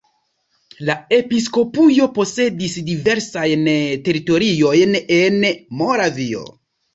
La 0.87 0.93
episkopujo 1.17 2.07
posedis 2.15 2.77
diversajn 2.87 3.69
teritoriojn 4.09 4.97
en 5.19 5.39
Moravio. 5.85 6.43